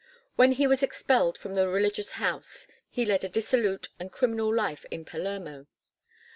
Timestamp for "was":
0.65-0.81